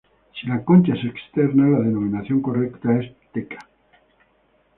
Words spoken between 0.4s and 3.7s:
la concha es externa, la denominación correcta es teca.